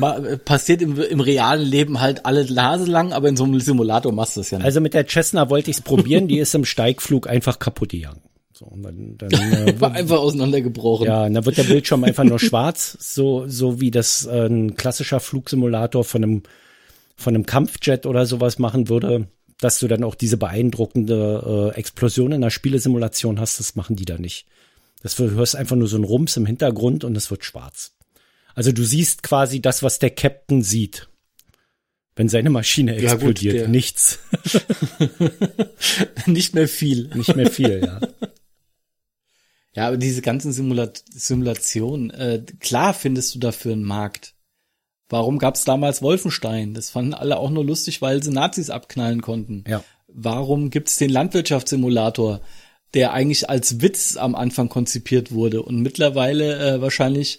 [0.44, 4.36] Passiert im, im realen Leben halt alle Nase lang, aber in so einem Simulator machst
[4.36, 4.64] du es ja nicht.
[4.64, 8.20] Also mit der Cessna wollte ich es probieren, die ist im Steigflug einfach kaputt gegangen.
[8.52, 11.06] So, und dann, dann äh, war einfach auseinandergebrochen.
[11.06, 14.76] Ja, und dann wird der Bildschirm einfach nur schwarz, so so wie das äh, ein
[14.76, 16.42] klassischer Flugsimulator von einem
[17.16, 22.32] von einem Kampfjet oder sowas machen würde, dass du dann auch diese beeindruckende äh, Explosion
[22.32, 23.58] in der Spielesimulation hast.
[23.58, 24.46] Das machen die da nicht.
[25.02, 27.92] Das du hörst einfach nur so ein Rums im Hintergrund und es wird schwarz.
[28.54, 31.08] Also du siehst quasi das, was der Captain sieht.
[32.16, 33.54] Wenn seine Maschine explodiert.
[33.54, 34.18] Ja, gut, Nichts.
[36.26, 37.10] Nicht mehr viel.
[37.14, 38.00] Nicht mehr viel, ja.
[39.74, 44.32] Ja, aber diese ganzen Simula Simulationen, äh, klar findest du dafür einen Markt.
[45.08, 46.74] Warum gab's damals Wolfenstein?
[46.74, 49.64] Das fanden alle auch nur lustig, weil sie Nazis abknallen konnten.
[49.68, 49.84] Ja.
[50.08, 52.40] Warum gibt's den Landwirtschaftssimulator,
[52.94, 57.38] der eigentlich als Witz am Anfang konzipiert wurde und mittlerweile äh, wahrscheinlich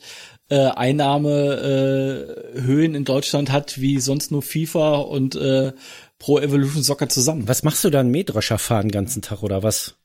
[0.50, 5.74] äh, Einnahmehöhen äh, in Deutschland hat wie sonst nur FIFA und äh,
[6.20, 7.48] Pro Evolution Soccer zusammen.
[7.48, 9.96] Was machst du dann Mähdrescher fahren den ganzen Tag oder was?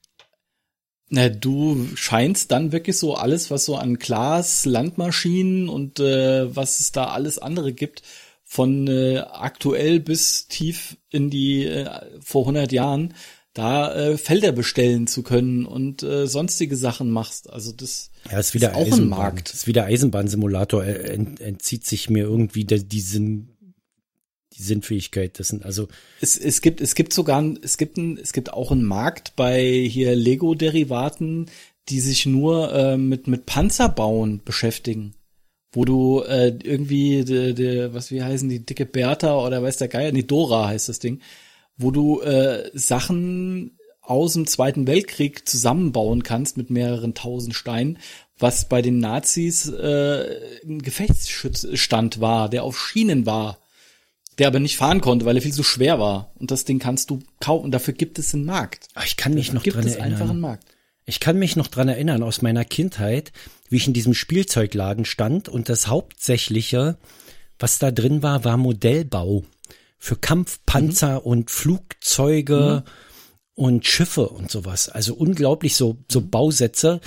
[1.09, 6.81] Na, du scheinst dann wirklich so alles, was so an Glas, Landmaschinen und äh, was
[6.81, 8.03] es da alles andere gibt,
[8.45, 11.89] von äh, aktuell bis tief in die äh,
[12.21, 13.15] vor 100 Jahren,
[13.55, 17.51] da äh, Felder bestellen zu können und äh, sonstige Sachen machst.
[17.51, 19.03] Also das ja, ist wieder ist auch Eisenbahn.
[19.03, 19.49] ein Markt.
[19.49, 20.85] Das ist wieder Eisenbahnsimulator.
[20.85, 23.52] Ent, entzieht sich mir irgendwie der, diesen
[24.57, 25.63] die Sinnfähigkeit dessen.
[25.63, 25.89] Also
[26.21, 29.63] es, es gibt es gibt sogar es gibt ein, es gibt auch einen Markt bei
[29.63, 31.47] hier Lego Derivaten,
[31.89, 35.15] die sich nur äh, mit mit Panzerbauen beschäftigen
[35.73, 39.89] wo du äh, irgendwie de, de, was wie heißen die dicke Bertha oder weiß der
[39.89, 41.21] Geier, nee Dora heißt das Ding,
[41.77, 47.99] wo du äh, Sachen aus dem Zweiten Weltkrieg zusammenbauen kannst mit mehreren tausend Steinen,
[48.39, 53.59] was bei den Nazis äh, ein Gefechtsstand war, der auf Schienen war,
[54.39, 56.33] der aber nicht fahren konnte, weil er viel zu schwer war.
[56.37, 57.65] Und das Ding kannst du kaufen.
[57.65, 58.89] Und dafür gibt es einen Markt.
[58.95, 60.13] Ach, ich kann mich dafür noch gibt dran es erinnern.
[60.13, 60.65] einfach einen Markt.
[61.05, 63.33] Ich kann mich noch dran erinnern aus meiner Kindheit,
[63.69, 66.97] wie ich in diesem Spielzeugladen stand und das Hauptsächliche,
[67.59, 69.45] was da drin war, war Modellbau
[69.99, 71.27] für Kampfpanzer mhm.
[71.27, 72.85] und Flugzeuge.
[72.87, 72.91] Mhm
[73.55, 74.89] und Schiffe und sowas.
[74.89, 76.31] Also unglaublich so, so mhm.
[76.31, 77.01] Bausätze.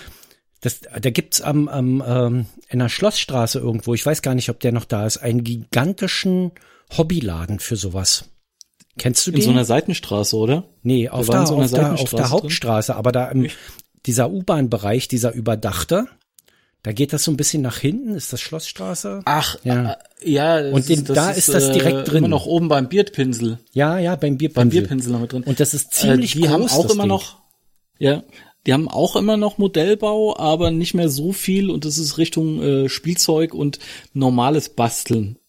[0.62, 4.60] Das, da gibt's am, am ähm, in der Schlossstraße irgendwo, ich weiß gar nicht, ob
[4.60, 6.52] der noch da ist, einen gigantischen
[6.96, 8.26] Hobbyladen für sowas.
[8.98, 9.42] Kennst du den?
[9.42, 10.70] In so einer Seitenstraße, oder?
[10.82, 13.48] Nee, auf, der, so auf, der, auf der Hauptstraße, aber da im,
[14.06, 16.08] dieser U-Bahn-Bereich, dieser überdachte,
[16.84, 19.22] da geht das so ein bisschen nach hinten, ist das Schlossstraße?
[19.26, 19.98] Ach, ja.
[20.22, 22.18] Äh, ja und den, ist, da ist, das direkt äh, drin.
[22.20, 23.58] Immer noch oben beim Bierpinsel.
[23.74, 24.62] Ja, ja, beim Bierpinsel.
[24.62, 25.44] Beim Bierpinsel noch mit drin.
[25.44, 26.52] Und das ist ziemlich äh, die groß.
[26.52, 27.10] haben auch immer Ding.
[27.10, 27.40] noch,
[27.98, 28.24] ja,
[28.68, 32.62] Die haben auch immer noch Modellbau, aber nicht mehr so viel und das ist Richtung
[32.62, 33.80] äh, Spielzeug und
[34.14, 35.40] normales Basteln.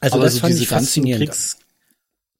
[0.00, 1.04] Also aber das so diese ganzen.
[1.04, 1.58] Kriegs,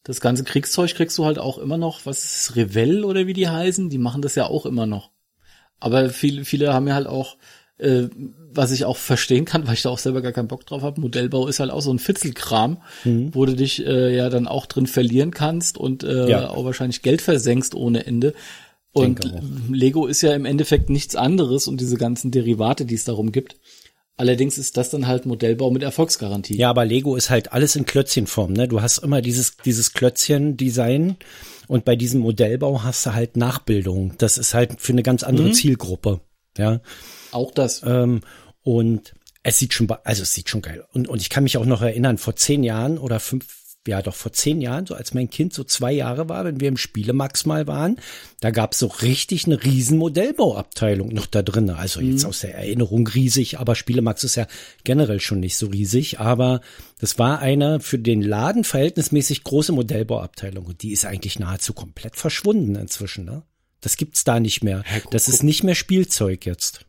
[0.05, 3.49] das ganze Kriegszeug kriegst du halt auch immer noch, was ist Revell oder wie die
[3.49, 5.11] heißen, die machen das ja auch immer noch.
[5.79, 7.37] Aber viele, viele haben ja halt auch,
[7.79, 8.05] äh,
[8.53, 11.01] was ich auch verstehen kann, weil ich da auch selber gar keinen Bock drauf habe,
[11.01, 13.35] Modellbau ist halt auch so ein Fitzelkram, Mhm.
[13.35, 16.49] wo du dich äh, ja dann auch drin verlieren kannst und äh, Ja.
[16.51, 18.35] auch wahrscheinlich Geld versenkst ohne Ende.
[18.93, 19.21] Und.
[19.71, 23.57] Lego ist ja im Endeffekt nichts anderes und diese ganzen Derivate, die es darum gibt.
[24.21, 26.55] Allerdings ist das dann halt Modellbau mit Erfolgsgarantie.
[26.55, 28.69] Ja, aber Lego ist halt alles in Klötzchenform, ne?
[28.69, 31.17] Du hast immer dieses, dieses Klötzchen-Design
[31.69, 34.13] und bei diesem Modellbau hast du halt Nachbildung.
[34.19, 35.53] Das ist halt für eine ganz andere Mhm.
[35.55, 36.21] Zielgruppe.
[36.59, 36.81] Ja.
[37.33, 37.81] Auch das.
[37.83, 38.21] Ähm,
[38.63, 40.85] und es sieht schon, also es sieht schon geil.
[40.93, 43.47] Und, und ich kann mich auch noch erinnern, vor zehn Jahren oder fünf,
[43.89, 46.69] ja doch vor zehn Jahren, so als mein Kind so zwei Jahre war, wenn wir
[46.69, 47.97] im Spielemax mal waren,
[48.41, 51.71] da gab's so richtig eine riesen Modellbauabteilung noch da drin.
[51.71, 54.47] Also jetzt aus der Erinnerung riesig, aber Spielemax ist ja
[54.85, 56.61] generell schon nicht so riesig, aber
[56.99, 62.17] das war eine für den Laden verhältnismäßig große Modellbauabteilung und die ist eigentlich nahezu komplett
[62.17, 63.43] verschwunden inzwischen, ne?
[63.81, 64.85] Das gibt's da nicht mehr.
[65.03, 65.45] guck, Das ist guck.
[65.45, 66.85] nicht mehr Spielzeug jetzt.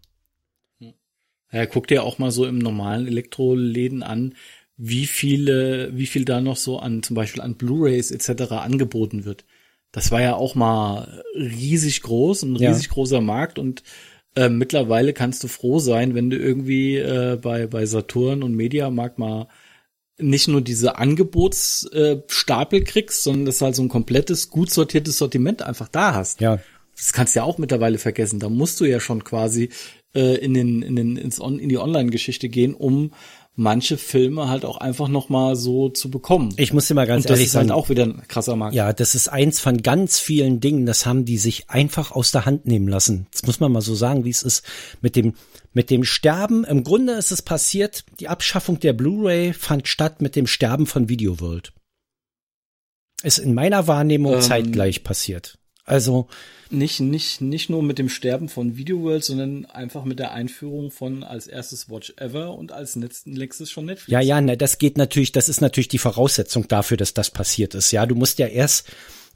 [1.54, 4.36] Ja, guck dir auch mal so im normalen Elektroläden an,
[4.84, 8.52] wie viele, wie viel da noch so an, zum Beispiel an Blu-rays etc.
[8.54, 9.46] angeboten wird.
[9.92, 12.72] Das war ja auch mal riesig groß, ein Ja.
[12.72, 13.84] riesig großer Markt und
[14.36, 19.20] äh, mittlerweile kannst du froh sein, wenn du irgendwie äh, bei, bei Saturn und Mediamarkt
[19.20, 19.50] mal
[20.18, 25.18] nicht nur diese Angebotsstapel äh, kriegst, sondern dass du halt so ein komplettes, gut sortiertes
[25.20, 26.42] Sortiment einfach da hast.
[26.42, 26.60] Ja.
[26.96, 28.40] Das kannst du ja auch mittlerweile vergessen.
[28.40, 29.70] Da musst du ja schon quasi
[30.14, 33.12] äh, in den in den ins On, in die Online-Geschichte gehen, um
[33.56, 36.54] manche Filme halt auch einfach noch mal so zu bekommen.
[36.58, 38.56] Ich muss dir mal ganz Und das ehrlich ist sagen, halt auch wieder ein krasser
[38.56, 38.76] Markt.
[38.76, 42.46] ja, das ist eins von ganz vielen Dingen, das haben die sich einfach aus der
[42.46, 43.28] Hand nehmen lassen.
[43.32, 44.64] Das muss man mal so sagen, wie es ist
[45.02, 45.34] mit dem
[45.74, 46.64] mit dem Sterben.
[46.66, 51.08] Im Grunde ist es passiert, die Abschaffung der Blu-ray fand statt mit dem Sterben von
[51.08, 51.74] Video World.
[53.24, 55.60] Ist in meiner Wahrnehmung Ähm, zeitgleich passiert.
[55.86, 56.28] Also,
[56.70, 60.92] Nicht nicht nicht nur mit dem Sterben von Video World, sondern einfach mit der Einführung
[60.92, 64.12] von als erstes Watch Ever und als letzten Lexus schon Netflix.
[64.12, 67.76] ja, ja, ne, das geht natürlich, das ist natürlich die Voraussetzung dafür, dass das passiert
[67.76, 67.92] ist.
[67.92, 68.88] Ja, du musst ja erst,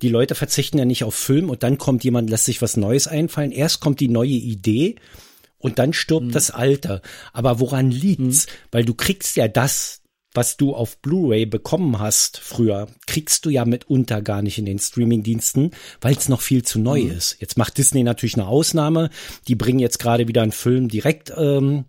[0.02, 3.08] die Leute verzichten ja nicht auf Film und dann kommt jemand, lässt sich was Neues
[3.08, 3.52] einfallen.
[3.52, 4.96] Erst kommt die neue Idee
[5.58, 7.02] und dann stirbt das Alte.
[7.34, 8.46] Aber woran liegt's?
[8.72, 10.02] Weil du kriegst ja das,
[10.36, 14.80] was du auf Blu-ray bekommen hast früher, kriegst du ja mitunter gar nicht in den
[14.80, 15.71] Streaming-Diensten,
[16.02, 17.38] weil es noch viel zu neu ist.
[17.39, 19.10] Jetzt macht Disney natürlich eine Ausnahme.
[19.48, 21.86] Die bringen jetzt gerade wieder einen Film direkt ähm,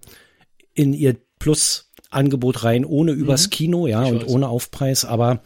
[0.75, 4.29] in ihr Plus-Angebot rein, ohne übers Kino, ja, Ich und weiß.
[4.29, 5.05] ohne Aufpreis.
[5.05, 5.43] Aber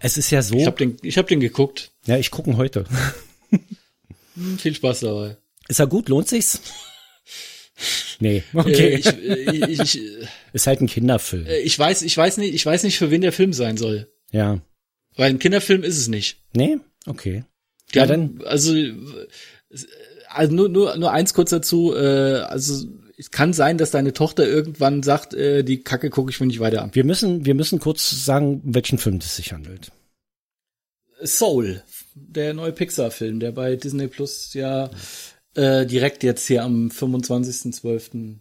[0.00, 0.56] es ist ja so.
[0.56, 1.92] Ich habe den ich habe den geguckt.
[2.06, 2.84] ja, ich gucken heute.
[4.34, 5.38] Hm, Viel Spaß dabei.
[5.68, 6.10] Ist er gut?
[6.10, 6.60] Lohnt sich's?
[8.20, 8.94] Nee, okay.
[8.94, 10.02] Äh, ich, äh, ich, ich,
[10.52, 11.46] ist halt ein Kinderfilm.
[11.46, 14.10] äh, ich weiß ich weiß nicht ich weiß nicht für wen der Film sein soll,
[14.30, 14.60] Ja.
[15.16, 16.38] weil ein Kinderfilm ist es nicht.
[16.54, 16.78] Nee?
[17.06, 17.44] Okay.
[17.94, 18.94] Die Ja, haben, also, äh,
[20.28, 22.86] also nur, nur, nur eins kurz dazu, äh, also
[23.18, 26.60] es kann sein, dass deine Tochter irgendwann sagt, äh, die Kacke gucke ich mir nicht
[26.60, 26.90] weiter an.
[26.94, 29.90] Wir müssen, wir müssen kurz sagen, um welchen Film es sich handelt.
[31.22, 31.82] Soul,
[32.14, 34.90] der neue Pixar-Film, der bei Disney Plus ja
[35.56, 38.36] äh, direkt jetzt hier am 25.12.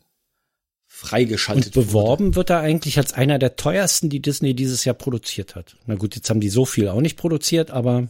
[0.88, 5.56] freigeschaltet Und beworben wird er eigentlich als einer der teuersten, die Disney dieses Jahr produziert
[5.56, 5.78] hat.
[5.86, 8.08] Na gut, jetzt haben die so viel auch nicht produziert, aber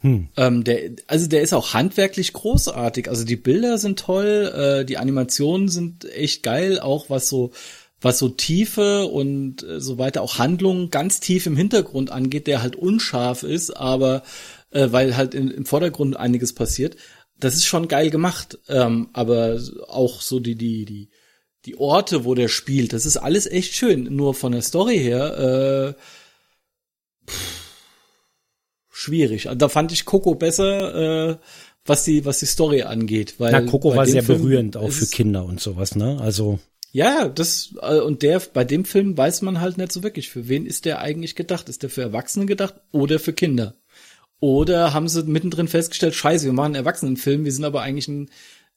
[0.00, 0.28] hm.
[0.36, 3.08] Ähm, der, also der ist auch handwerklich großartig.
[3.08, 7.52] Also die Bilder sind toll, äh, die Animationen sind echt geil, auch was so
[8.00, 12.62] was so Tiefe und äh, so weiter, auch Handlungen ganz tief im Hintergrund angeht, der
[12.62, 14.22] halt unscharf ist, aber
[14.70, 16.96] äh, weil halt in, im Vordergrund einiges passiert.
[17.38, 21.10] Das ist schon geil gemacht, ähm, aber auch so die die die
[21.66, 24.04] die Orte, wo der spielt, das ist alles echt schön.
[24.14, 25.96] Nur von der Story her
[27.28, 27.32] äh,
[28.90, 29.48] schwierig.
[29.48, 31.36] Also Da fand ich Coco besser, äh,
[31.84, 33.34] was die, was die Story angeht.
[33.38, 36.18] Weil Na, Coco war sehr Film berührend, auch für Kinder und sowas, ne?
[36.20, 36.58] Also,
[36.92, 40.48] Ja, das, äh, und der, bei dem Film weiß man halt nicht so wirklich, für
[40.48, 41.68] wen ist der eigentlich gedacht?
[41.68, 43.74] Ist der für Erwachsene gedacht oder für Kinder?
[44.40, 48.28] Oder haben sie mittendrin festgestellt, scheiße, wir machen einen Erwachsenenfilm, wir sind aber eigentlich ein,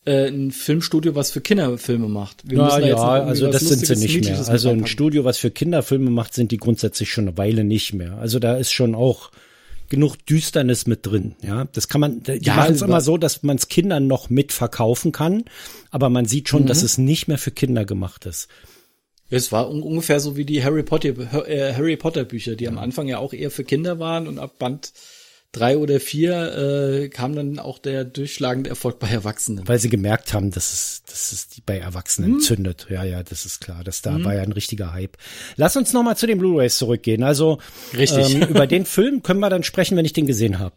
[0.06, 2.50] äh, ein Filmstudio, was für Kinderfilme macht.
[2.50, 4.48] Wir ja, müssen da ja, jetzt also das sind sie nicht mehr.
[4.48, 4.88] Also ein.
[4.88, 8.18] Studio, was für Kinderfilme macht, sind die grundsätzlich schon eine Weile nicht mehr.
[8.20, 9.32] Also da ist schon auch
[9.90, 11.36] genug Düsternis mit drin.
[11.42, 14.30] Ja, das kann man, die Ja, machen es immer so, dass man es Kindern noch
[14.30, 15.44] mitverkaufen kann,
[15.92, 16.68] aber man sieht schon, Mhm.
[16.68, 18.48] dass es nicht mehr für Kinder gemacht ist.
[19.32, 21.10] Es war un ungefähr so wie die Harry Potter,
[21.48, 24.58] äh, Harry Potter Bücher, die am Anfang ja auch eher für Kinder waren und ab
[24.58, 24.94] Band
[25.52, 29.68] drei oder vier äh, kam dann auch der durchschlagende Erfolg bei Erwachsenen.
[29.68, 32.40] Weil sie gemerkt haben, dass es, dass es die bei Erwachsenen hm.
[32.40, 32.88] zündet.
[32.90, 33.84] Ja, ja, das ist klar.
[33.84, 34.26] Das da hm.
[34.26, 35.18] war ja ein richtiger Hype.
[35.56, 37.24] Lass uns noch mal zu den Blu-rays zurückgehen.
[37.24, 37.60] Also
[37.98, 38.36] Richtig.
[38.36, 40.76] Ähm, über den Film können wir dann sprechen, wenn ich den gesehen habe.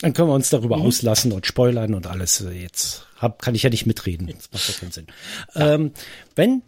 [0.00, 0.84] Dann können wir uns darüber mhm.
[0.84, 2.44] auslassen und spoilern und alles.
[2.52, 4.26] Jetzt hab, kann ich ja nicht mitreden.
[4.26, 5.06] Das macht doch keinen Sinn.
[5.54, 5.74] Ja.
[5.74, 5.92] Ähm,
[6.34, 6.62] wenn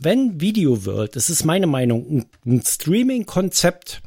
[0.00, 4.00] wenn Video World, das ist meine Meinung, ein, ein Streaming-Konzept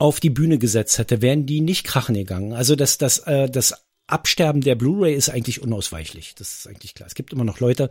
[0.00, 2.54] auf die Bühne gesetzt hätte, wären die nicht krachen gegangen.
[2.54, 6.34] Also das, das, äh, das Absterben der Blu-ray ist eigentlich unausweichlich.
[6.36, 7.06] Das ist eigentlich klar.
[7.06, 7.90] Es gibt immer noch Leute,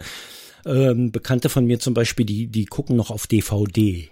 [0.66, 4.10] ähm, Bekannte von mir zum Beispiel, die, die gucken noch auf DVD.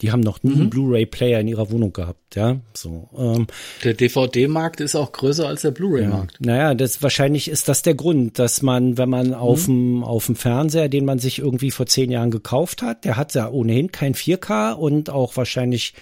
[0.00, 0.60] Die haben noch nie mhm.
[0.62, 2.58] einen Blu-ray-Player in ihrer Wohnung gehabt, ja.
[2.72, 3.10] So.
[3.16, 3.46] Ähm,
[3.84, 6.38] der DVD-Markt ist auch größer als der Blu-ray-Markt.
[6.40, 6.46] Ja.
[6.46, 10.04] Naja, das wahrscheinlich ist das der Grund, dass man, wenn man auf dem mhm.
[10.04, 13.48] auf dem Fernseher, den man sich irgendwie vor zehn Jahren gekauft hat, der hat ja
[13.48, 15.94] ohnehin kein 4K und auch wahrscheinlich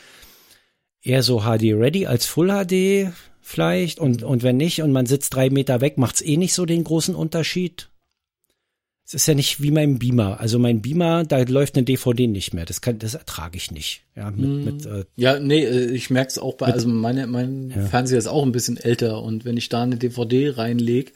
[1.03, 5.35] eher so HD ready als Full HD vielleicht und und wenn nicht und man sitzt
[5.35, 7.89] drei Meter weg, macht's eh nicht so den großen Unterschied.
[9.05, 10.41] Es ist ja nicht wie mein Beamer.
[10.41, 12.65] Also mein Beamer, da läuft eine DVD nicht mehr.
[12.65, 14.05] Das kann, das ertrage ich nicht.
[14.17, 14.65] Ja, mit, mm.
[14.65, 17.85] mit, äh, ja nee, äh, ich merke es auch bei, mit, also meine, mein ja.
[17.87, 21.13] Fernseher ist auch ein bisschen älter und wenn ich da eine DVD reinleg,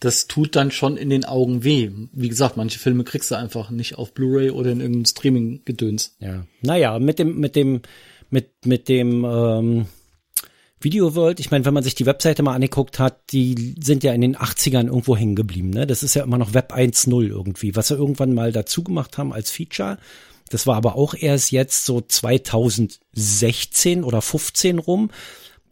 [0.00, 1.90] das tut dann schon in den Augen weh.
[2.12, 6.16] Wie gesagt, manche Filme kriegst du einfach nicht auf Blu-ray oder in irgendeinem Streaming-Gedöns.
[6.20, 6.44] Ja.
[6.62, 7.82] Naja, mit dem, mit dem,
[8.30, 9.86] mit, mit dem, ähm,
[10.80, 14.12] Video World, ich meine, wenn man sich die Webseite mal angeguckt hat, die sind ja
[14.12, 15.70] in den 80ern irgendwo hängen geblieben.
[15.70, 15.88] Ne?
[15.88, 19.32] Das ist ja immer noch Web 1.0 irgendwie, was sie irgendwann mal dazu gemacht haben
[19.32, 19.98] als Feature.
[20.50, 25.10] Das war aber auch erst jetzt so 2016 oder 15 rum,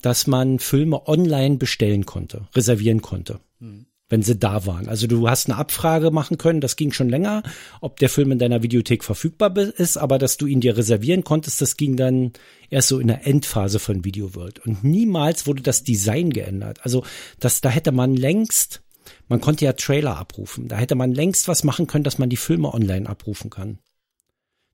[0.03, 3.41] dass man Filme online bestellen konnte, reservieren konnte.
[3.61, 4.89] Mhm wenn sie da waren.
[4.89, 7.43] Also du hast eine Abfrage machen können, das ging schon länger,
[7.81, 11.61] ob der Film in deiner Videothek verfügbar ist, aber dass du ihn dir reservieren konntest,
[11.61, 12.33] das ging dann
[12.71, 14.65] erst so in der Endphase von Video World.
[14.65, 16.79] Und niemals wurde das Design geändert.
[16.83, 17.05] Also
[17.41, 18.83] das, da hätte man längst,
[19.29, 22.37] man konnte ja Trailer abrufen, da hätte man längst was machen können, dass man die
[22.37, 23.79] Filme online abrufen kann.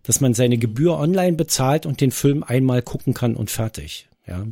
[0.03, 4.09] Dass man seine Gebühr online bezahlt und den Film einmal gucken kann und fertig.
[4.27, 4.47] Ja.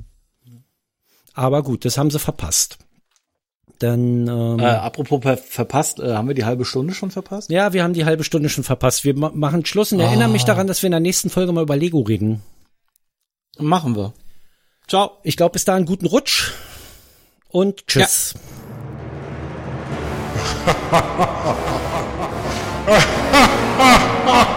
[1.34, 2.78] Aber gut, das haben sie verpasst.
[3.80, 7.50] Dann ähm, äh, apropos verpasst, äh, haben wir die halbe Stunde schon verpasst?
[7.50, 9.04] Ja, wir haben die halbe Stunde schon verpasst.
[9.04, 10.02] Wir ma machen Schluss und oh.
[10.02, 12.42] erinnere mich daran, dass wir in der nächsten Folge mal über Lego reden.
[13.58, 14.12] Machen wir.
[14.86, 15.12] Ciao.
[15.22, 16.52] Ich glaube, bis dahin guten Rutsch
[17.48, 18.34] und tschüss.
[24.36, 24.56] Ja.